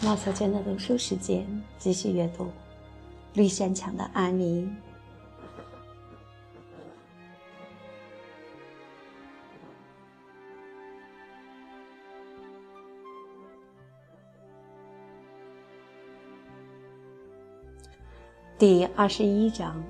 [0.00, 1.44] 毛小娟的读书时间，
[1.76, 2.44] 继续阅读
[3.34, 4.62] 《绿山墙的安妮》
[18.56, 19.82] 第二十一章：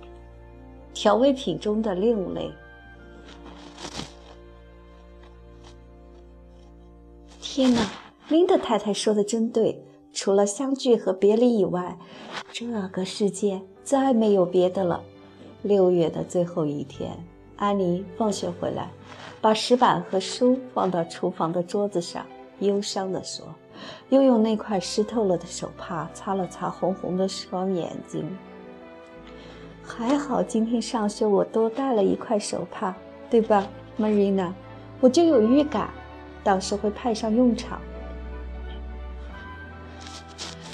[0.95, 2.51] 调味品中的另类。
[7.43, 7.87] 天哪，
[8.29, 9.79] 琳达太太说的真对。
[10.29, 11.97] 除了相聚和别离以外，
[12.53, 15.03] 这个世界再没有别的了。
[15.63, 17.17] 六月的最后一天，
[17.57, 18.91] 安妮放学回来，
[19.41, 22.27] 把石板和书放到厨房的桌子上，
[22.59, 23.47] 忧伤地说
[24.11, 28.29] ：“又用那块湿透了的手帕擦了擦红红的双眼睛。
[29.83, 32.95] 还好今天上学我多带了一块手帕，
[33.31, 33.67] 对吧
[33.99, 34.53] ，Marina？
[35.01, 35.89] 我就有预感，
[36.45, 37.81] 到时会派上用场。”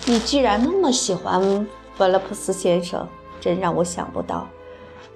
[0.07, 1.67] 你居然那么喜欢
[1.97, 3.09] 弗勒普斯先生，
[3.41, 4.47] 真让我想不到。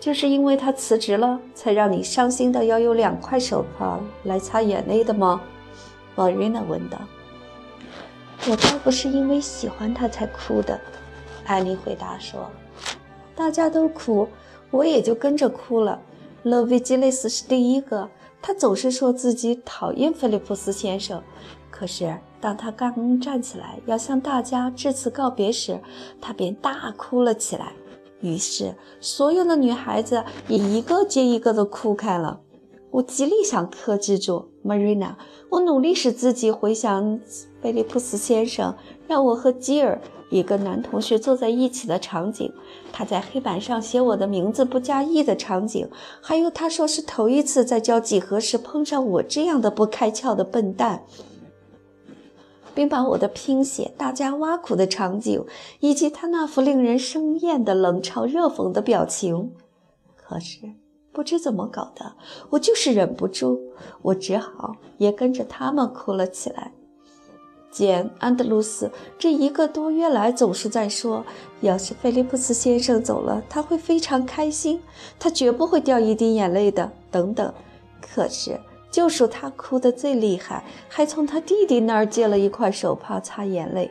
[0.01, 5.43] 就是因为他辞职了，才让你伤心的要用两块手帕来擦眼泪的吗？
[6.15, 6.99] 玛瑞娜问道。
[8.49, 10.81] 我倒不是因为喜欢他才哭的，
[11.45, 12.49] 艾妮回答说。
[13.35, 14.27] 大家都哭，
[14.71, 16.01] 我也就跟着哭了。
[16.45, 18.09] 勒维基雷斯是第一个，
[18.41, 21.23] 他总是说自己讨厌菲利普斯先生，
[21.71, 22.17] 可是。
[22.41, 25.81] 当他刚站起来要向大家致辞告别时，
[26.21, 27.73] 他便大哭了起来。
[28.21, 32.41] 于是，所有的女孩子也一个接一个的哭开了。
[32.91, 35.15] 我极力想克制住，Marina。
[35.51, 37.21] 我努力使自己回想
[37.61, 38.75] 菲利普斯先生
[39.07, 42.53] 让我和基尔一个男同学坐在一起的场景，
[42.93, 45.89] 他在黑板上写我的名字不加意的场景，
[46.21, 51.05] 还有他说是头一次在教几何时碰上我这样的不开窍的笨蛋。
[52.79, 55.45] 并把我的拼写大家挖苦的场景，
[55.81, 59.51] 以及他那副令人生厌的冷嘲热讽的表情。
[60.15, 60.61] 可是
[61.11, 62.13] 不知怎么搞的，
[62.51, 63.59] 我就是忍不住，
[64.03, 66.71] 我只好也跟着他们哭了起来。
[67.69, 71.25] 简·安德鲁斯这一个多月来总是在说，
[71.61, 74.81] 要是菲利普斯先生走了，他会非常开心，
[75.19, 77.53] 他绝不会掉一滴眼泪的，等等。
[78.01, 78.61] 可是。
[78.91, 83.91] 就属他哭得最厉害，还从他弟弟那儿借了一块手帕擦眼泪。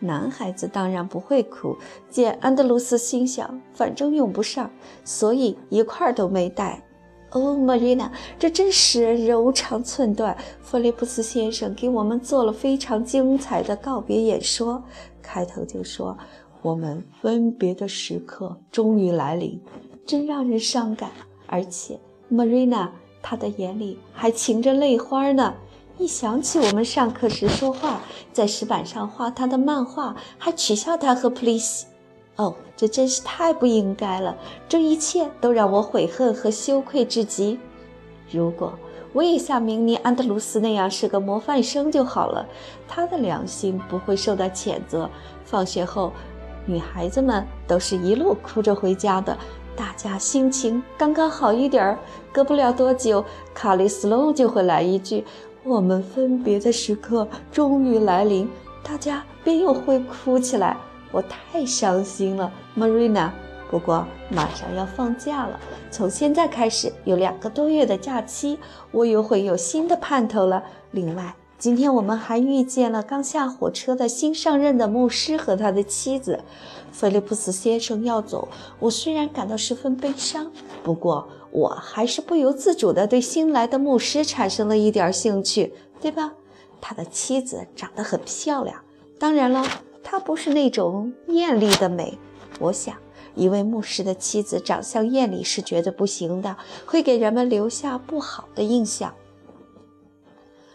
[0.00, 1.76] 男孩子当然不会哭，
[2.10, 4.70] 见安德鲁斯心想，反正用不上，
[5.02, 6.82] 所以一块都没带。
[7.30, 10.36] 哦，玛丽娜，这真使人柔肠寸断。
[10.60, 14.82] 弗利普斯先生给我们做了非常精彩的告别演说，
[15.22, 16.16] 开头就说
[16.60, 19.60] ：“我们分别的时刻终于来临，
[20.06, 21.10] 真让人伤感。”
[21.48, 22.92] 而且，玛丽娜。
[23.26, 25.54] 他的眼里还噙着泪花呢。
[25.96, 28.02] 一想起我们上课时说话，
[28.34, 31.86] 在石板上画他的漫画，还取笑他和普利西，
[32.36, 34.36] 哦，这真是太不应该了。
[34.68, 37.58] 这一切都让我悔恨和羞愧至极。
[38.30, 38.74] 如果
[39.14, 42.44] 我也像明尼安德鲁斯那样是个模范生就好了，
[42.86, 45.08] 他的良心不会受到谴责。
[45.44, 46.12] 放学后，
[46.66, 49.38] 女孩子们都是一路哭着回家的。
[49.76, 51.98] 大家心情刚刚好一点儿，
[52.32, 55.24] 隔不了多久，卡利斯隆就会来一句
[55.64, 58.48] ：“我们分别的时刻终于来临。”
[58.84, 60.76] 大家便又会哭起来。
[61.10, 63.30] 我太伤心了，Marina。
[63.70, 65.58] 不过马上要放假了，
[65.90, 68.58] 从现在开始有两个多月的假期，
[68.92, 70.62] 我又会有新的盼头了。
[70.92, 71.34] 另外，
[71.64, 76.40] 今天我们还遇见了刚下火车的新上任的牧师和他的妻子。
[76.92, 78.48] 菲利普斯先生要走，
[78.78, 80.52] 我虽然感到十分悲伤，
[80.82, 86.34] 不过我还是不由自主地对新来的牧师产生了一点兴趣，对吧？
[86.82, 88.76] 他的妻子长得很漂亮，
[89.18, 89.66] 当然了，
[90.02, 92.18] 她不是那种艳丽的美。
[92.60, 92.94] 我想，
[93.34, 99.14] 一位牧师的妻子长相艳丽是绝对不行的，会给人们留下不好的印象。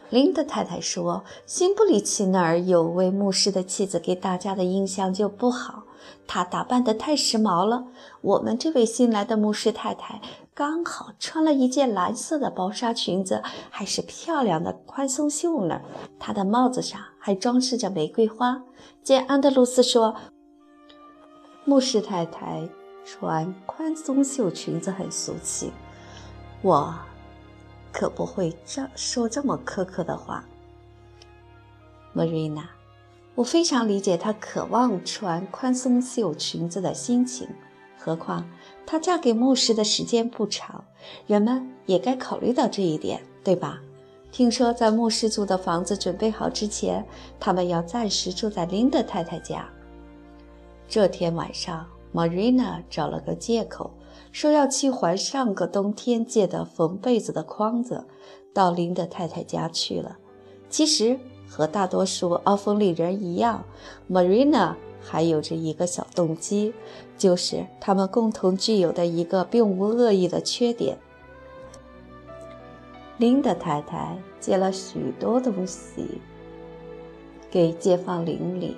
[0.09, 5.83] 林德太太说：“辛布里奇那儿有位牧师的妻子，给大家的印象就不好。
[6.25, 7.85] 她打扮得太时髦了。
[8.21, 10.19] 我们这位新来的牧师太太
[10.55, 15.81] 刚好穿了一件蓝色的薄纱裙子，还是漂亮的宽松袖呢。
[16.17, 18.63] 她的帽子上还装饰着玫瑰花。”
[19.03, 20.15] 见安德鲁斯说
[21.65, 22.67] ：“牧师太太
[23.05, 25.71] 穿宽松袖裙子很俗气。”
[26.63, 26.95] 我。
[27.91, 30.45] 可不会这说这么苛刻的话
[32.15, 32.63] ，Marina。
[33.35, 37.47] 我非常理解她渴望穿宽松袖裙子的心情。
[37.97, 38.49] 何况
[38.85, 40.83] 她嫁给牧师的时间不长，
[41.25, 43.79] 人们也该考虑到这一点，对吧？
[44.31, 47.05] 听说在牧师租的房子准备好之前，
[47.39, 49.67] 他们要暂时住在林德太太家。
[50.87, 53.89] 这天晚上，Marina 找了个借口，
[54.31, 58.05] 说要去还上个冬天借的缝被子的筐子，
[58.53, 60.17] 到林德太太家去了。
[60.69, 63.63] 其实和大多数奥风里人一样
[64.09, 66.73] ，Marina 还有着一个小动机，
[67.17, 70.97] 就是他们共同具有的一个并无恶意的缺点。
[73.17, 76.21] 林德太太借了许多东西
[77.49, 78.77] 给街坊邻里，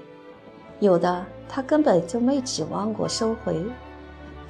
[0.79, 3.61] 有的她根本就没指望过收回，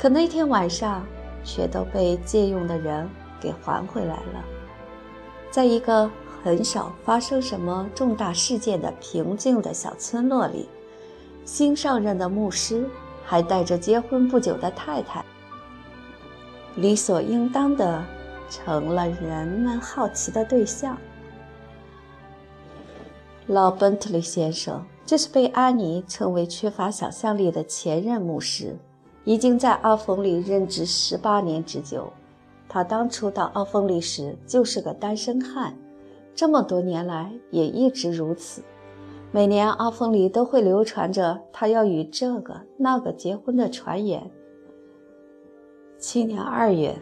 [0.02, 1.06] 可那天晚上
[1.44, 3.08] 却都被借用的人
[3.40, 4.44] 给还回来了。
[5.52, 6.10] 在一个
[6.44, 10.68] 很少发生什么重大事件的平静的小村落里，
[11.46, 12.90] 新上任的牧师
[13.24, 15.24] 还带着结婚不久的太太，
[16.78, 18.04] 理所应当的。
[18.54, 20.98] 成了人们好奇的对象。
[23.48, 28.76] 老本特利先生，这是被安妮称为缺乏想象力的前任牧师，
[29.24, 32.12] 已经在阿冯里任职十八年之久。
[32.68, 35.78] 他当初到阿冯里时就是个单身汉，
[36.34, 38.62] 这么多年来也一直如此。
[39.32, 44.30] 每年阿冯里都会流传着他要与这个那个结婚的传言。
[46.00, 46.96] 去年二月。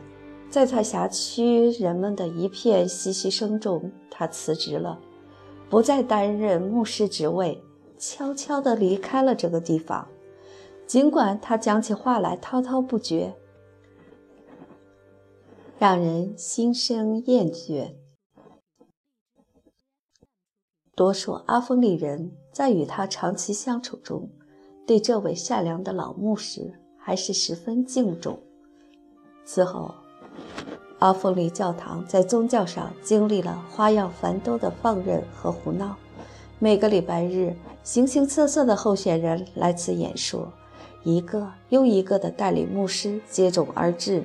[0.50, 4.98] 在他辖区人们的一片唏嘘声中，他辞职了，
[5.69, 7.62] 不再担任牧师职位，
[8.00, 10.07] 悄悄地离开了这个地方。
[10.89, 13.36] 尽管他讲起话来滔滔不绝，
[15.77, 17.94] 让人心生厌倦。
[20.95, 24.31] 多数阿峰里人在与他长期相处中，
[24.88, 28.39] 对这位善良的老牧师还是十分敬重。
[29.45, 29.94] 此后。
[30.97, 35.95] 阿弗里教堂在宗教上经历了花样繁多的放任和胡闹。
[36.57, 40.51] 每个礼拜日，形形色色的候选人来此演说，
[41.03, 44.23] 一个又一个的代理牧师接踵而至，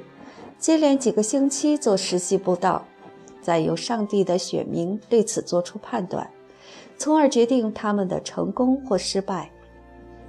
[0.58, 2.84] 接连几个星期做实习布道，
[3.40, 6.30] 再由上帝的选民对此做出判断，
[6.96, 9.50] 从而决定他们的成功或失败。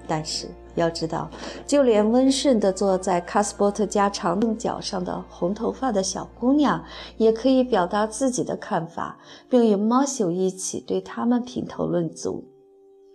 [0.08, 0.48] 但是。
[0.76, 1.30] 要知道，
[1.66, 6.84] 就连温顺地坐在卡斯波特家长凳脚上的红头发的小姑娘，
[7.16, 9.18] 也可以表达自己的看法，
[9.50, 12.44] 并与马修一起对他们评头论足。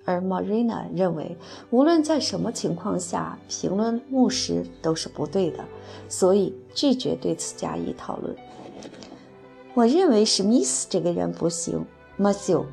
[0.04, 1.36] 而 Marina 认为，
[1.70, 5.64] 无论在什么情况下评论牧师都是不对的，
[6.08, 8.34] 所以拒绝对此加以讨论。
[9.74, 11.84] 我认为史密斯这个人不行。
[12.16, 12.66] 马修，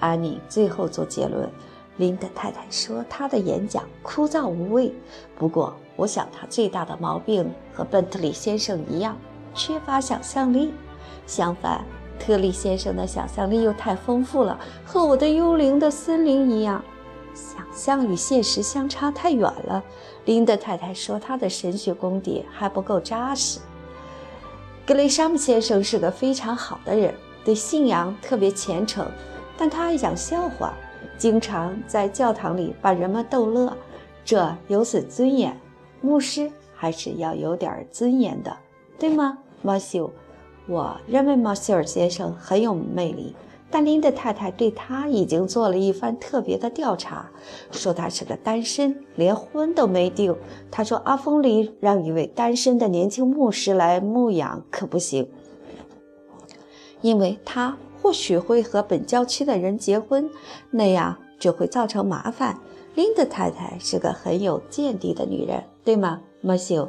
[0.00, 1.50] 安妮最后做结论。
[1.96, 4.92] 林德太太说：“他的演讲枯燥无味。
[5.36, 9.16] 不过，我想他最大的毛病和本特里先生一样，
[9.54, 10.72] 缺乏想象力。
[11.26, 11.84] 相反，
[12.18, 16.82] 特利先生的想象力又太丰富了，和我的幽灵的森林一样，
[17.34, 19.82] 想象与现实相差太远了。”
[20.24, 23.60] 林德太太说：“他的神学功底还不够扎实。”
[24.86, 27.14] 格雷沙姆先生是个非常好的人，
[27.44, 29.06] 对信仰特别虔诚，
[29.56, 30.72] 但他爱讲笑话。
[31.16, 33.72] 经常在教堂里把人们逗乐，
[34.24, 35.58] 这有损尊严。
[36.00, 38.54] 牧师还是要有点尊严的，
[38.98, 40.10] 对吗，马修？
[40.66, 43.34] 我认为马修尔先生很有魅力，
[43.70, 47.30] 但林德太太对他已经做了一番特别的调查，
[47.70, 50.34] 说他是个单身，连婚都没定。
[50.70, 55.28] 他说阿峰里让一位单身的年轻牧师来牧养可不行，
[57.00, 57.76] 因为他。
[58.02, 60.28] 或许会和本郊区的人结婚，
[60.70, 62.58] 那样就会造成麻烦。
[62.94, 66.86] 林德太太是个很有见地的女人，对吗，马修？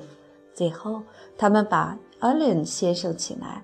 [0.54, 1.04] 最后，
[1.38, 3.64] 他们把艾伦先生请来，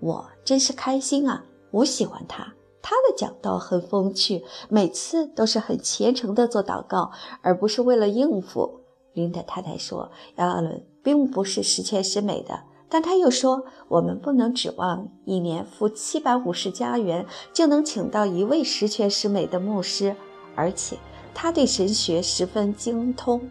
[0.00, 1.44] 我真是开心啊！
[1.70, 7.10] 我喜欢他，他的讲道很风趣，每次都是很虔诚地做祷告，
[7.40, 8.80] 而不是为了应付。
[9.14, 12.62] 林德太太说，艾伦并不是十全十美的。
[12.88, 20.14] 但他又说，我们不能指望一年付七百五十加元就能请到一位十全十美的牧师，
[20.54, 20.96] 而且
[21.34, 23.50] 他对神学十分精通。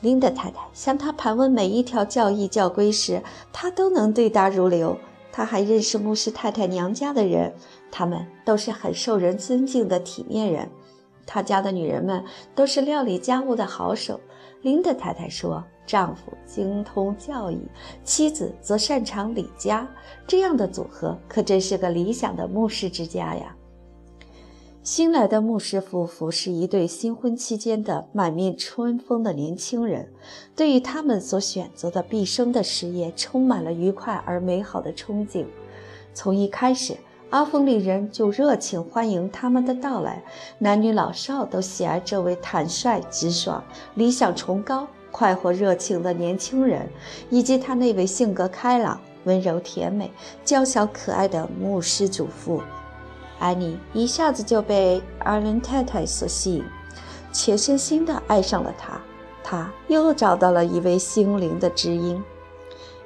[0.00, 3.22] 林德太太向他盘问每一条教义教规时，
[3.52, 4.96] 他都能对答如流。
[5.32, 7.52] 他还认识牧师太太娘家的人，
[7.90, 10.68] 他们都是很受人尊敬的体面人。
[11.26, 12.24] 他家的女人们
[12.54, 14.20] 都是料理家务的好手。
[14.62, 15.64] 林德太太说。
[15.86, 17.60] 丈夫精通教义，
[18.02, 19.88] 妻子则擅长理家，
[20.26, 23.55] 这样的组合可真是个理想的牧师之家呀。
[24.86, 30.08] 新来的牧师夫妇是一对新婚期间的满面春风的年轻人，
[30.54, 35.44] 对于他们所选择的毕生的事业充满了愉快而美好的憧憬。
[36.14, 36.96] 从一开始，
[37.30, 40.22] 阿峰里人就热情欢迎他们的到来，
[40.60, 43.60] 男女老少都喜爱这位坦率直爽、
[43.96, 46.88] 理想崇高、快活热情的年轻人，
[47.28, 50.12] 以及他那位性格开朗、温柔甜美、
[50.44, 52.62] 娇小可爱的牧师祖父。
[53.38, 56.64] 安妮一下子就被艾伦太太所吸引，
[57.32, 59.00] 全身心地爱上了他。
[59.44, 62.22] 他又找到了一位心灵的知音。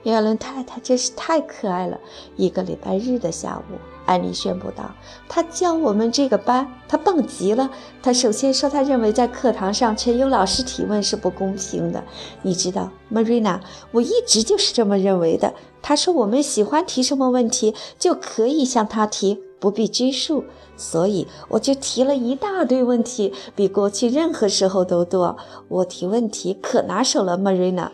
[0.04, 1.98] 亚伦太太真是太可爱了。
[2.36, 3.74] 一个礼拜日的下午，
[4.06, 4.94] 安妮宣布道
[5.28, 7.68] ：“她教我们这个班，她棒极了。
[8.02, 12.02] 她首先说，她认为在课堂上全由老师提问是不公平的。
[12.40, 13.60] 你知道，Marina，
[13.90, 15.52] 我一直就是这么认为的。
[15.82, 20.42] 她说，我们喜欢提什么问题，就可以向她提。”不必拘束，
[20.76, 25.36] 所以我就提了一大堆问题，比过去任何时候都多。
[25.68, 27.90] 我提问题可拿手了，Marina。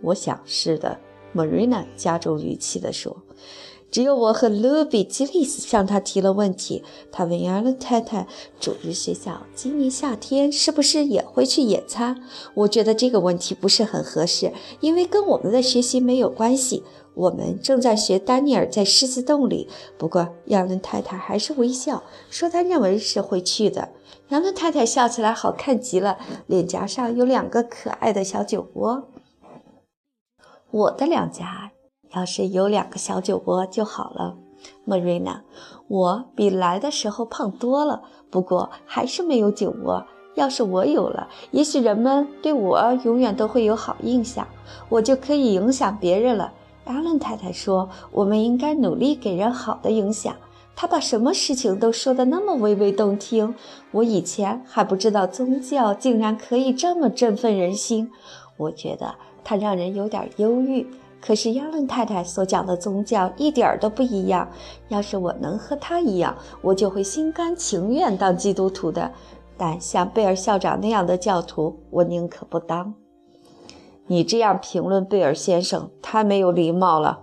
[0.00, 0.98] 我想是的
[1.34, 3.16] ，Marina 加重语气地说。
[3.90, 6.82] 只有我和 Luby 吉利斯向他提了问题。
[7.10, 8.26] 他问亚伦太太
[8.58, 16.82] ：“主日学校今年夏天是不是也会去野餐？”我觉得这个问题不是很合适，因为跟我们的学习没有关系。
[17.14, 19.68] 我们正在学丹尼尔在狮子洞里。
[19.98, 23.90] 不过亚伦太太还是微笑说：“他认为是会去的。”
[24.30, 29.08] 亚伦太太笑起来好看极了，脸颊上有两个可爱的小酒窝。
[30.70, 31.72] 我的两颊。
[32.14, 34.36] 要是有两个小酒窝就好了
[34.86, 35.40] ，Marina。
[35.88, 40.06] 我比来的时候胖多了，不过还是没有酒窝。
[40.34, 44.46] 要是我有了，也许人们对我永远都会有好印象，
[44.90, 46.52] 我就可以影响别人了。
[46.84, 50.34] 艾伦太太说：“我们应该努力给人好的影响。”
[50.74, 53.54] 她把什么事情都说得那么娓娓动听。
[53.92, 58.10] 我以前还不知道宗教竟然可以这么振奋人心。
[58.56, 60.86] 我觉得它让人有点忧郁。
[61.20, 64.48] 可是亚伦太太所讲的宗教一点儿都不一样。
[64.88, 69.08] 要是我能和她一样，我就会心甘情愿当基督徒的。
[69.56, 72.92] 但像贝尔校长那样的教徒，我宁可不当。
[74.12, 77.20] 你这样评论贝尔先生，太没有礼貌了。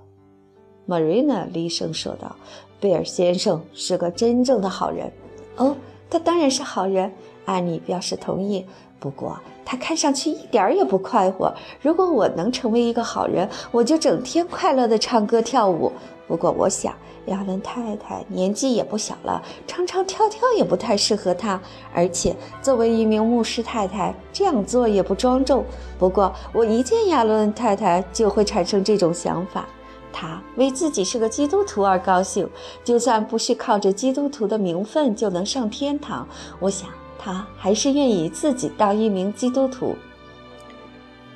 [0.87, 2.35] ”Marina 厉声说道
[2.81, 5.11] ，“贝尔先生是个真正的好人。
[5.57, 5.75] ”“哦，
[6.09, 7.11] 他当然是好人。”
[7.45, 8.65] 安妮表示同意。
[8.99, 11.53] 不过他看上去一点也不快活。
[11.79, 15.91] 如果我能成为一个好人，我就整天快乐地唱歌跳舞。
[16.29, 16.93] 不过我想，
[17.25, 21.59] 亚伦太太年纪也不小了，唱唱跳跳也不太适合她。
[21.93, 25.65] 而且作为一名牧师太太，这样做也不庄重。
[25.97, 29.67] 不过我一见亚伦太太就会产生这种想法。
[30.13, 32.49] 她为自己是个基督徒而高兴，
[32.83, 36.25] 就算不是靠着基督徒的名分就能上天堂。
[36.61, 36.87] 我想。
[37.21, 39.93] 他还是愿意自己当一名基督徒。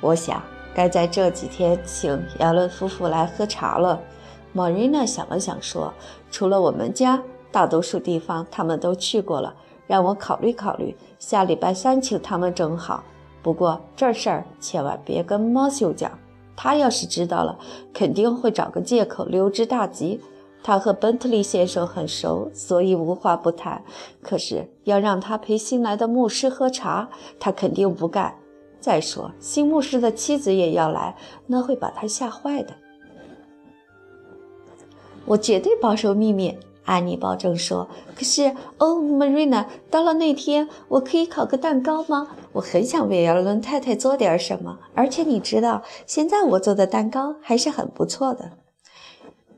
[0.00, 0.42] 我想
[0.74, 4.00] 该在这几天请亚伦夫妇来喝茶了。
[4.56, 5.92] 莫瑞娜想了想说
[6.30, 7.20] ：“除了我们家，
[7.50, 9.52] 大多数地方他们都去过了。
[9.88, 13.02] 让我考虑考虑，下礼拜三请他们正好。
[13.42, 16.10] 不过这事儿千万别跟马修讲，
[16.54, 17.58] 他要是知道了，
[17.92, 20.20] 肯定会找个借口溜之大吉。”
[20.62, 23.82] 他和本特利先生很熟，所以无话不谈。
[24.22, 27.08] 可是要让他陪新来的牧师喝茶，
[27.40, 28.34] 他肯定不干。
[28.80, 31.16] 再说，新牧师的妻子也要来，
[31.48, 32.72] 那会把他吓坏的。
[35.26, 37.88] 我绝对保守秘密，安妮保证说。
[38.14, 42.28] 可是，哦，Marina，到了那天，我可以烤个蛋糕吗？
[42.52, 48.52] 我很想为亚伦太太做点什么，而且你知道，现在我做的蛋糕还是很不错的。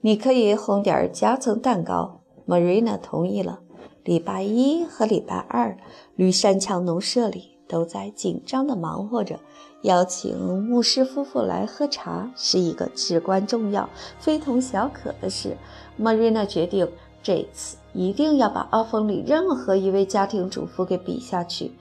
[0.02, 3.61] 你可以烘点夹层蛋糕，Marina 同意了。
[4.04, 5.76] 礼拜一和礼拜二，
[6.14, 9.40] 绿山墙农舍里都在紧张地忙活着。
[9.87, 13.88] 邀请牧师夫妇来喝茶是一个至关重要、
[14.19, 15.57] 非同小可的事。
[15.99, 16.88] Marina 决定
[17.23, 21.73] 这次一定要把阿峰里任何一位家庭主妇给比下去。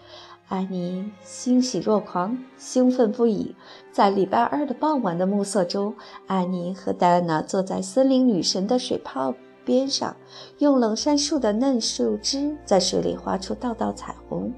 [0.47, 3.55] 安妮欣喜若狂，兴奋不已。
[3.91, 5.95] 在礼拜二的傍晚的暮色中，
[6.27, 9.33] 安妮和戴安娜坐在森林女神的水泡
[9.65, 10.15] 边上，
[10.59, 14.53] 用冷杉树的嫩树枝在水里画出道道彩虹，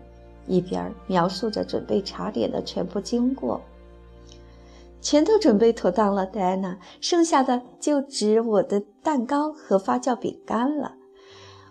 [0.47, 3.61] 一边描述着准备茶点的全部经过。
[4.99, 10.95] 全都准备妥当了，戴安娜，剩下的就只我的蛋糕和发酵饼干了。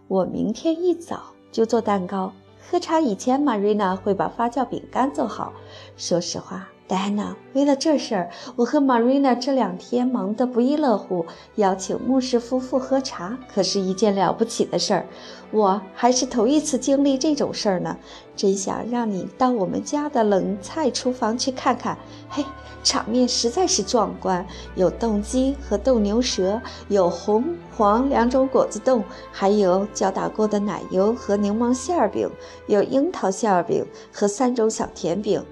[0.07, 2.33] 我明天一早就做蛋糕。
[2.69, 5.53] 喝茶以前玛瑞娜会把发酵饼干做好。
[5.97, 11.27] 说实话，戴安娜，为了这事儿，我和玛瑞娜这两天忙得不亦乐乎。
[11.57, 15.07] 邀请牧师夫妇喝茶，可是一件了不起的事儿。
[15.51, 17.97] 我还是头一次经历这种事儿呢，
[18.37, 21.99] 真想让你到我们家的冷菜厨房去看看。
[22.29, 22.45] 嘿，
[22.85, 27.45] 场面实在是壮观，有冻鸡和斗牛舌，有红
[27.77, 29.03] 黄两种果子冻，
[29.33, 32.31] 还有搅打过的奶油和柠檬馅饼，
[32.69, 35.45] 有樱桃馅饼和三种小甜饼。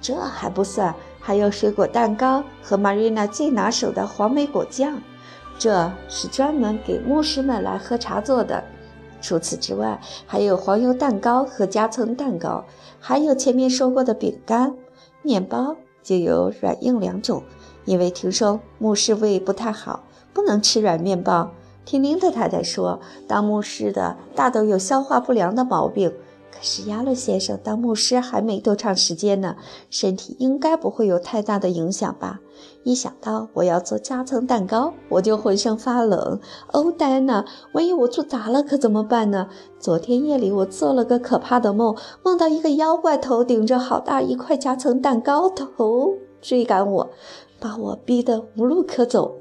[0.00, 5.00] 这还不算，还有水果蛋糕和玛瑞娜最拿手的黄莓果酱，
[5.58, 8.64] 这是专门给牧师们来喝茶做的。
[9.20, 12.64] 除此之外，还有黄油蛋糕和夹层蛋糕，
[12.98, 14.74] 还有前面说过的饼干、
[15.20, 17.42] 面包，就有软硬两种。
[17.84, 21.50] 因为听说牧师胃不太好，不能吃软面包。
[21.84, 26.14] 听林特太太说，当牧师的大都有消化不良的毛病。
[26.60, 29.56] 可是亚伦先生当牧师还没多长时间呢，
[29.88, 32.40] 身体应该不会有太大的影响吧？
[32.84, 36.38] 一想到我要做夹层蛋糕，我就浑身发冷。
[36.70, 39.48] 哦，戴安娜，万一我做砸了可怎么办呢？
[39.78, 46.12] 昨天夜里我做了个可怕的梦，梦到一个妖怪头顶着好大一块夹层蛋糕头
[46.42, 47.10] 追赶我，
[47.58, 49.34] 把我逼得无路可走。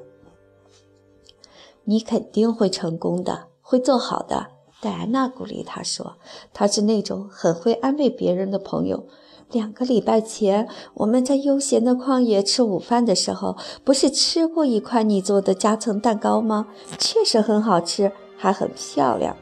[1.83, 4.47] 你肯定会成功的，会做好的。
[4.81, 6.15] 戴安娜鼓励他说
[6.53, 9.03] ：“他是那种很会安慰别人的朋友。
[9.51, 16.67] 两个礼拜前，我们在悠闲的旷野吃午饭的时候，不是吃过一块你做的夹层蛋糕吗？
[16.97, 19.35] 确实很好吃，还很漂亮。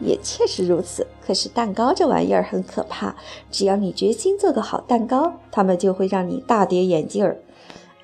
[0.00, 1.06] 也确实如此。
[1.24, 3.14] 可是蛋糕这玩意儿很可怕，
[3.52, 7.40] 只要你决心做个好蛋糕，他们就会让你大跌眼镜儿。”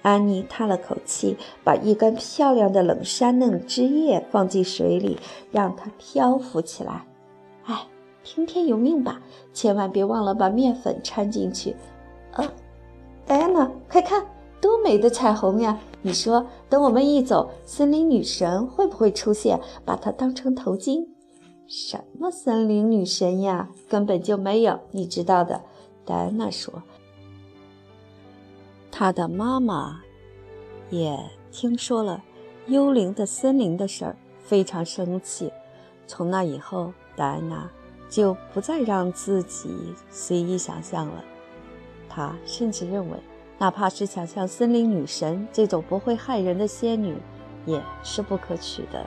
[0.03, 5.19] 安妮叹了口气，把一根漂亮的冷杉嫩枝叶放进水里，
[5.51, 7.07] 让它漂浮起来。
[7.65, 7.87] 哎，
[8.23, 9.21] 听天由命吧，
[9.53, 11.75] 千万别忘了把面粉掺进去。
[12.33, 12.53] 啊，
[13.27, 14.25] 戴安娜，快看，
[14.61, 15.79] 多美的彩虹呀！
[16.01, 21.07] 你说，等我们一走，森林女神会不会出现，把它当成头巾？
[21.67, 23.69] 什么森林女神呀？
[23.89, 25.61] 根本就没有，你知道的。
[26.07, 26.83] 戴安娜说。
[28.91, 30.01] 他的妈妈
[30.91, 31.19] 也
[31.51, 32.23] 听说了
[32.67, 35.53] 幽灵的森林的事儿，非常生气。
[36.07, 37.71] 从那以后，戴安娜
[38.09, 41.25] 就不再让自己随意想象了。
[42.09, 43.17] 她甚至认为，
[43.59, 47.17] 哪怕是想象森林女神这种不会害人的仙女，
[47.67, 49.07] 也是不可取的。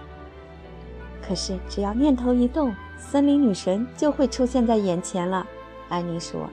[1.22, 5.46] 可是，只要念头一动，森林女神就会出现在眼前了。
[5.90, 6.50] 安妮说：“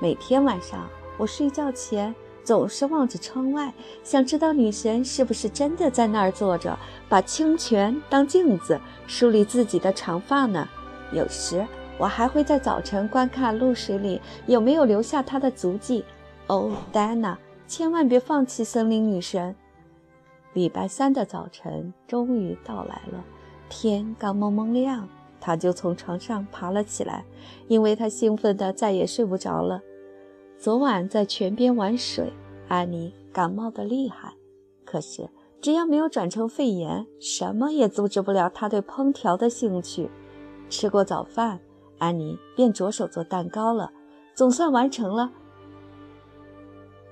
[0.00, 6.78] 每天晚上我睡觉前。”总是望着窗外，想知道女神是不是真的在那儿坐着，
[7.08, 10.68] 把清泉当镜子梳理自己的长发呢？
[11.12, 11.64] 有时
[11.98, 16.04] 我还会在早晨观看露水里有没有留下她的足迹。
[16.48, 19.54] 哦，戴安娜，千万别放弃森林女神！
[20.54, 23.22] 礼拜三的早晨终于到来了，
[23.68, 25.08] 天刚蒙蒙亮，
[25.40, 27.24] 她就从床上爬了起来，
[27.68, 29.80] 因为她兴奋得再也睡不着了。
[30.62, 32.32] 昨晚在泉边玩水，
[32.68, 34.32] 安妮感冒的厉害。
[34.84, 35.28] 可是
[35.60, 40.08] 只要没有转成肺炎，什么也阻止不了她对烹调的兴趣。
[40.70, 41.58] 吃过早饭，
[41.98, 43.92] 安妮便着手做蛋糕了，
[44.36, 45.32] 总算完成了。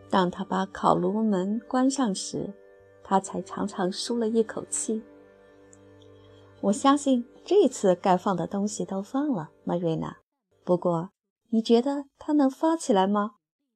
[0.08, 2.54] 当她把烤炉门关上时，
[3.02, 5.02] 她才长长舒了一口气。
[6.60, 10.18] 我相信这次该放的东西都放了，玛瑞娜。
[10.62, 11.10] 不过，
[11.48, 13.32] 你觉得它能发起来吗？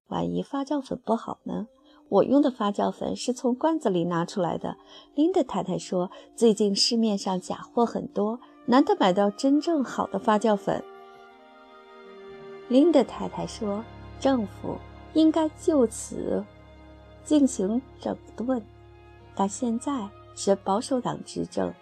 [0.09, 1.69] 万一发酵粉不好呢？
[2.11, 4.77] 我用的发酵粉是从罐子里拿出来的。
[5.15, 10.85] 琳达太太说，最近市面上假货很多，难得买到真正好的发酵粉。
[12.69, 13.83] 琳达太太说，
[14.21, 14.77] 政府
[15.15, 16.45] 应该就此
[17.25, 18.63] 进行整顿，
[19.35, 21.73] 但现在是保守党执政，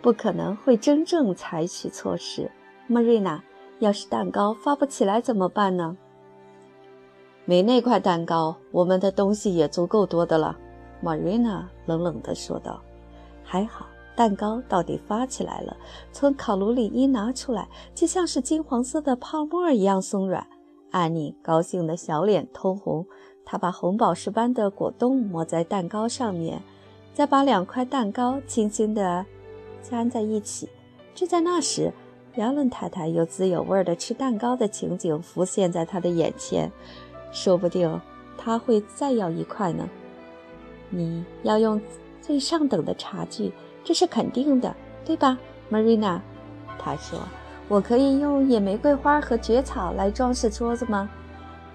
[0.00, 2.50] 不可能会真正采取措施。
[2.86, 3.42] 莫瑞娜，
[3.80, 5.96] 要是蛋糕发不起来怎么办呢？
[7.44, 10.56] 没那块蛋糕，我们的东西也足够多的了。”
[11.02, 12.80] Marina 冷冷地说道。
[13.42, 15.76] “还好，蛋糕到底发起来了。
[16.12, 20.46] 从烤炉里一拿出来，就像是金黄色的泡沫一样松软。”
[20.92, 23.06] 安妮高兴得小脸通红，
[23.44, 26.60] 她把红宝石般的果冻抹在蛋糕上面，
[27.14, 29.24] 再把两块蛋糕轻轻地
[29.88, 30.68] 粘在一起。
[31.14, 31.92] 就在那时，
[32.36, 36.70] 亚伦太太有滋有味地吃蛋糕的情景浮现在她的眼前。
[37.32, 38.00] 说不定
[38.36, 39.88] 他会再要一块呢。
[40.88, 41.80] 你要用
[42.20, 43.52] 最上等的茶具，
[43.84, 45.38] 这是肯定的，对吧
[45.70, 46.20] ，Marina？
[46.78, 47.18] 他说
[47.68, 51.08] ：“我可以用野玫瑰花和蕨草来装饰桌子吗？”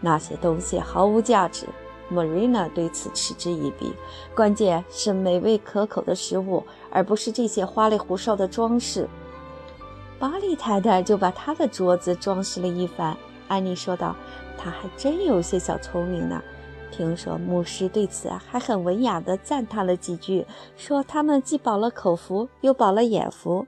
[0.02, 1.66] 那些东西毫无价值。
[2.12, 3.94] Marina 对此嗤之以鼻。
[4.36, 9.08] 关键是美味可口的食物，而不是这些花里胡哨的装饰。
[10.20, 13.18] 巴利太太就把她的桌子装饰了一番。
[13.48, 14.16] 安妮说道
[14.58, 16.42] ：“他还真有些小聪明呢。”
[16.92, 20.46] 听说牧师对此还很文雅地赞叹了几句，
[20.78, 23.66] 说他们既饱了口福，又饱了眼福。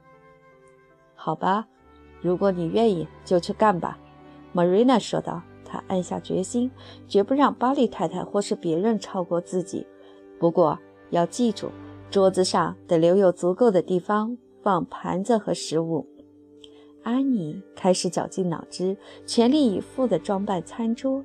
[1.14, 1.66] 好吧，
[2.20, 3.98] 如果你愿意，就去干吧。”
[4.52, 5.42] 玛瑞娜说道。
[5.70, 6.70] 她暗下决心，
[7.06, 9.86] 绝不让巴利太太或是别人超过自己。
[10.40, 10.78] 不过
[11.10, 11.70] 要记住，
[12.10, 16.08] 桌子上得留有足够的地方放盘子和食物。
[17.08, 18.94] 安妮开始绞尽脑汁，
[19.24, 21.24] 全力以赴地装扮餐桌。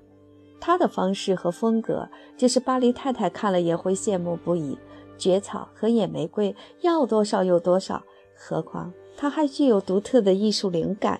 [0.57, 4.77] 她的方式和风格，就是巴黎太太看了也会羡慕不已。
[5.17, 8.01] 蕨草和野玫瑰要多少有多少，
[8.33, 11.19] 何况她还具有独特的艺术灵感。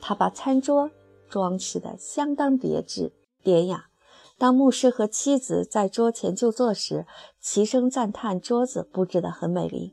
[0.00, 0.88] 她把餐桌
[1.28, 3.10] 装饰得相当别致
[3.42, 3.86] 典雅。
[4.38, 7.04] 当牧师和妻子在桌前就坐时，
[7.40, 9.92] 齐声赞叹桌子布置得很美丽。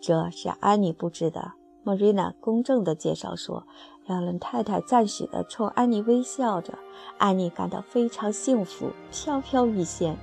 [0.00, 1.52] 这是安妮布置的。
[1.82, 3.64] 莫瑞娜公正地介绍说。
[4.08, 6.72] 亚伦太太赞许地冲安妮微笑着，
[7.18, 10.16] 安妮感到非常幸福，飘飘欲仙。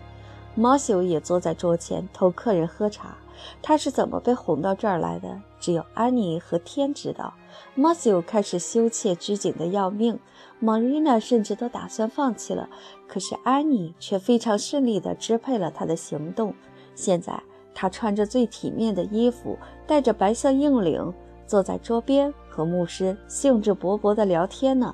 [0.55, 3.15] 马修也坐在桌前同客人喝茶。
[3.61, 5.39] 他是怎么被哄到这儿来的？
[5.59, 7.35] 只有安妮和天知道。
[7.75, 10.19] 马修开始羞怯拘谨的要命，
[10.59, 12.67] 玛瑞娜甚至都打算放弃了。
[13.07, 16.55] 可是安妮却非常顺利地支配了他的行动。
[16.95, 17.43] 现在
[17.75, 21.13] 他穿着最体面的衣服，戴着白色硬领。
[21.45, 24.93] 坐在桌边和牧师兴致勃勃地聊天呢。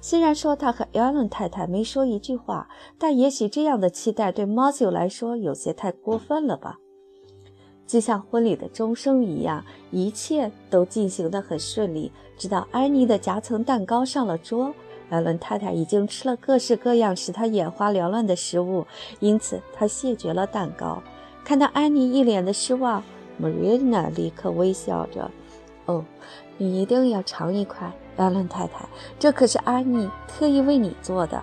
[0.00, 6.78] 虽然说他和艾伦太太没说一句话，但也许这样的期待对马修来说有些太过分了吧。
[7.84, 12.12] 就像婚礼的钟声一样，一切都进行得很顺利。
[12.36, 14.72] 直到安妮的夹层蛋糕上了桌，
[15.08, 18.86] 艾伦太太已经吃了各式各样使她眼花缭乱的食物，
[19.20, 21.02] 因此她谢绝了蛋糕。
[21.42, 23.02] 看到安妮一脸的失望
[23.42, 25.30] ，Marina 立刻微笑着。
[25.88, 26.04] 哦，
[26.58, 28.86] 你一定要尝一块，亚伦太太，
[29.18, 31.42] 这可是阿妮特意为你做的。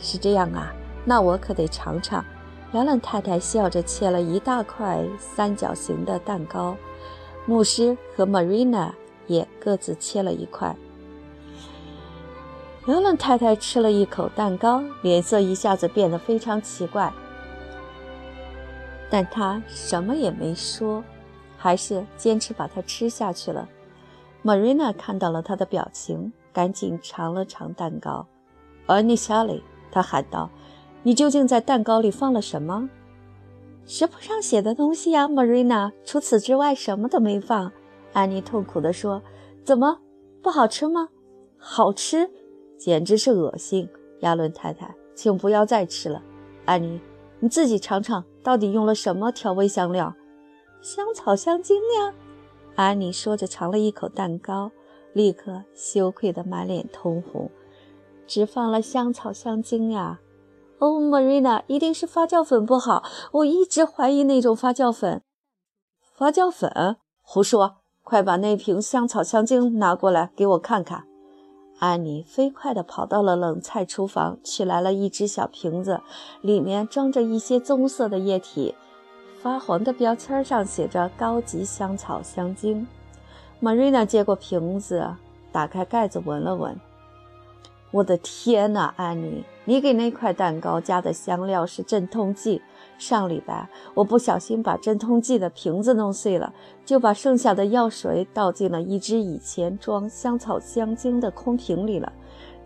[0.00, 0.72] 是这样啊，
[1.04, 2.24] 那我可得尝尝。
[2.72, 6.76] 亚伦太太笑着切了一大块三角形的蛋糕，
[7.46, 8.92] 牧师和 Marina
[9.26, 10.76] 也各自切了一块。
[12.86, 17.12] 亚伦太太吃了一口蛋糕，脸色一下子变得非常奇怪，
[19.10, 21.02] 但她什么也没说，
[21.58, 23.68] 还是坚持把它吃下去了。
[24.42, 28.26] Marina 看到了他的表情，赶紧尝了尝蛋糕。
[28.86, 30.50] 而你莎莉，他喊道
[31.04, 32.88] ：“你究竟在蛋糕里放了什么？”
[33.84, 35.92] 食谱上写的东西呀，Marina。
[36.04, 37.72] 除此之外，什么都没放。
[38.12, 39.22] 安妮痛苦地说
[39.64, 39.98] ：“怎么
[40.42, 41.08] 不好吃吗？
[41.58, 42.30] 好吃，
[42.78, 43.88] 简直是恶心。”
[44.20, 46.22] 亚伦太太，请不要再吃了。
[46.64, 47.00] 安妮，
[47.40, 50.14] 你自己尝尝，到底用了什么调味香料？
[50.80, 52.14] 香草香精呀。
[52.76, 54.70] 安妮说着，尝了一口蛋糕，
[55.12, 57.50] 立刻羞愧得满脸通红。
[58.26, 60.20] 只放了香草香精呀！
[60.78, 63.02] 哦，Marina，一定是发酵粉不好。
[63.32, 65.22] 我一直怀疑那种发酵粉。
[66.16, 66.96] 发酵粉？
[67.20, 67.76] 胡说！
[68.02, 71.04] 快把那瓶香草香精拿过来给我看看。
[71.80, 76.00] 安妮飞快地跑到了冷菜厨房，取来了一只小瓶子，
[76.40, 78.74] 里面装着一些棕色的液体。
[79.42, 82.86] 发黄的标签上写着“高级香草香精”。
[83.62, 85.14] Marina 接过瓶子，
[85.50, 86.78] 打开盖子闻了闻。
[87.90, 92.60] 我的天哪，安妮，你给那块蛋糕加的香料是镇痛剂。
[92.98, 96.52] 上礼拜我不小心把镇痛剂的瓶子弄碎了，
[96.84, 102.12] 就把剩下的药水倒进了一只以前装香草香精的空瓶里了。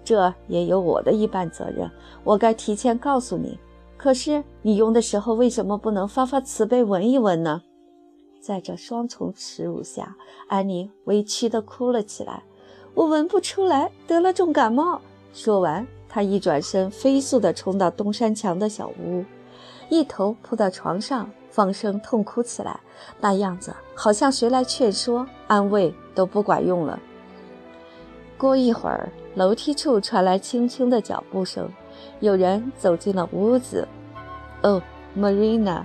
[0.04, 1.88] 这也有我的一半责任，
[2.24, 3.56] 我该提前告诉你。
[4.04, 7.62] 可是你用的时候为什么不能发发慈悲闻一闻呢？
[8.38, 10.14] 在这双重耻辱下，
[10.46, 12.42] 安妮委屈地哭了起来。
[12.92, 15.00] 我闻不出来得了重感冒。
[15.32, 19.24] 说完，她一转身，飞速地冲到东山墙的小屋，
[19.88, 22.78] 一头扑到床上，放声痛哭起来，
[23.22, 27.00] 那样子好像谁来劝说、安慰都不管用了。
[28.36, 31.66] 过一会儿，楼梯处传来轻轻的脚步声。
[32.20, 33.86] 有人走进了屋子。
[34.62, 34.80] 哦
[35.16, 35.82] ，Marina，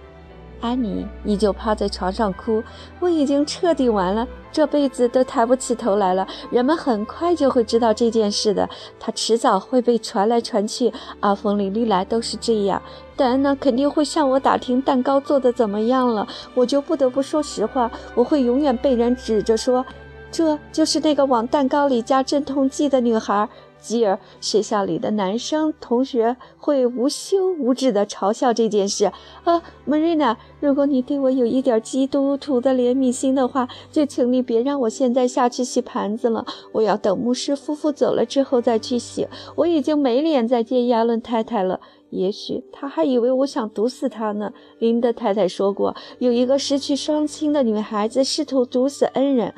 [0.62, 2.64] 安妮依旧趴在床上哭。
[3.00, 6.28] 我已经彻底完了，这辈子都抬不起头来了。
[6.50, 10.92] 人们很快就会知道这件事的，它迟早会被传来传去。
[11.20, 12.82] 阿峰里历来都是这样。
[13.16, 17.92] 戴安娜肯定会向我打听蛋糕做的怎么样了，我就不得不说实话。
[18.16, 19.86] 我会永远被人指着说，
[20.32, 23.48] 这就是那个往蛋糕里加镇痛剂的女孩。
[23.82, 29.12] 继而，学校里的男生同学会无休无止地嘲笑这件事。
[29.44, 36.46] 啊，Marina，如果你对我有一点基督徒的怜悯心的话，就请你别让我现在下去洗盘子了。
[36.74, 39.28] 我要等牧师夫妇走了之后再去洗。
[39.56, 41.80] 我已经没脸再见亚伦太太了。
[42.10, 44.52] 也许他还以为我想毒死他呢。
[44.80, 49.54] 林德太太说过，有一个失去双亲的女孩子试图毒死恩人，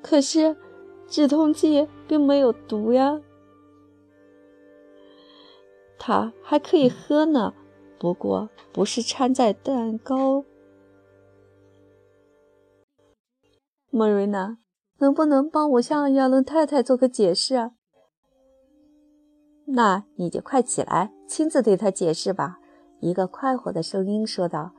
[0.00, 0.56] 可是。
[1.08, 3.22] 止痛剂并没有毒呀，
[5.98, 7.54] 它还可以喝呢，
[7.98, 10.44] 不过不是掺在蛋糕。
[13.88, 14.58] 莫瑞娜，
[14.98, 17.70] 能不能帮我向亚伦太太做个解释啊？
[19.68, 22.58] 那你就快起来，亲自对她解释吧。
[23.00, 24.72] 一个快活的声音说道。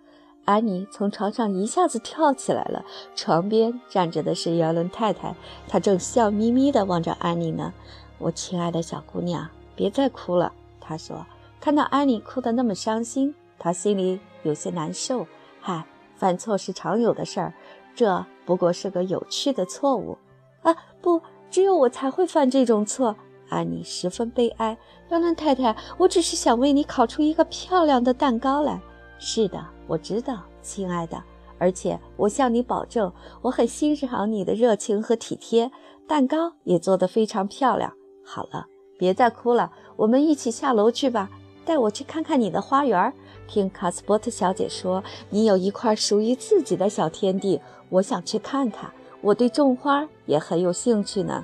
[0.45, 2.83] 安妮从床上一下子跳起来了。
[3.15, 5.35] 床边站着的是姚伦太太，
[5.67, 7.73] 她正笑眯眯地望着安妮呢。
[8.17, 10.51] 我亲爱的小姑娘，别再哭了。
[10.81, 11.25] 她说，
[11.61, 15.25] 看到安妮哭得那么伤心，她心里有些难受。
[15.61, 17.53] 嗨，犯错是常有的事儿，
[17.95, 20.17] 这不过是个有趣的错误。
[20.61, 23.15] 啊，不，只有我才会犯这种错。
[23.49, 24.77] 安妮十分悲哀。
[25.09, 28.81] 姚伦太太，我只是想为你烤出一个漂亮的蛋糕来。
[29.19, 29.65] 是的。
[29.87, 31.21] 我知道，亲爱的，
[31.57, 35.71] 而且我向你保证，我很欣赏你的热情和体贴。
[36.07, 37.93] 蛋糕也做得非常漂亮。
[38.25, 38.65] 好了，
[38.97, 41.29] 别再哭了，我们一起下楼去吧。
[41.65, 43.13] 带我去看看你的花园。
[43.47, 48.91] 听卡斯伯特小姐说，你有一块属于自己的小天地，我想去看看。
[49.21, 51.43] 我对种花也很有兴趣呢。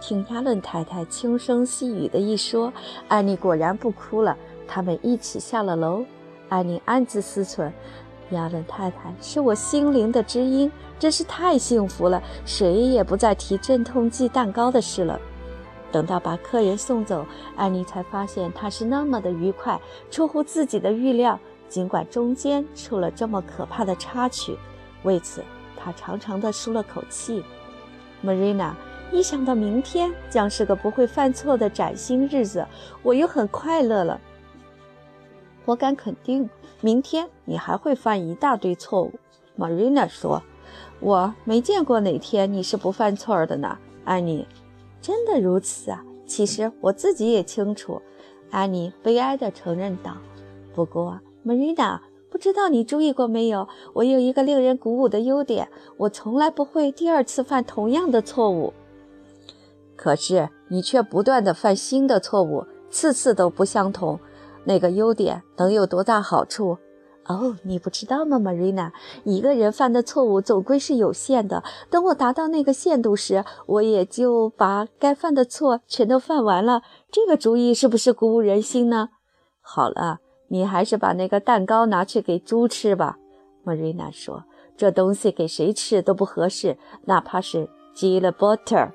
[0.00, 2.72] 听亚伦太太轻声细语的一说，
[3.08, 4.36] 艾妮果然不哭了。
[4.68, 6.04] 他们一起下了楼。
[6.52, 7.72] 安妮暗自思忖
[8.32, 12.22] ：“亚伦太太是我心灵的知音，真是太幸福了。
[12.44, 15.18] 谁也不再提镇痛剂蛋糕的事了。”
[15.90, 17.24] 等到把客人送走，
[17.56, 21.40] 安妮才发现他是那么的愉快，出乎自己的预料。
[21.70, 24.54] 尽管中间出了这么可怕的插曲，
[25.04, 25.42] 为此
[25.74, 27.42] 她长长的舒了口气。
[28.22, 28.72] Marina，
[29.10, 32.66] 一想到明天将是个不会犯错的崭新日子，
[33.02, 34.20] 我又很快乐了。
[35.64, 36.48] 我敢肯定，
[36.80, 39.12] 明天你还会犯一大堆错误。
[39.58, 40.42] ”Marina 说
[41.00, 44.46] ，“我没见过哪天你是不犯错的呢。”安妮，
[45.00, 46.04] 真的如此啊？
[46.26, 48.02] 其实我自己也清楚。”
[48.50, 50.16] 安妮悲哀地承认道。
[50.74, 53.68] “不过，Marina，不知道你注意过没有？
[53.92, 58.72] 我有一个令人鼓舞的优点，我从来不会第二次犯同样的错误。
[59.94, 64.18] 可是你却不断地犯新的错误，次次都不相同。”
[64.64, 66.78] 那个优点能有多大好处？
[67.26, 68.90] 哦，你不知道吗，Marina？
[69.22, 71.62] 一个人犯的错误总归是有限的。
[71.88, 76.82] 等我达到那个限度时，我也就把该犯的错全都犯完了。
[77.12, 79.10] 这个主意是不是鼓舞人心呢？
[79.60, 83.18] 好了，你还是把那个蛋糕拿去给猪吃吧。
[83.64, 84.42] Marina 说
[84.76, 88.90] ：“这东西给谁吃都不合适，哪怕是 Jill Butter。”